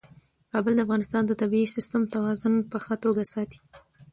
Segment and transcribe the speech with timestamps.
[0.51, 3.59] کابل د افغانستان د طبعي سیسټم توازن په ښه توګه ساتي.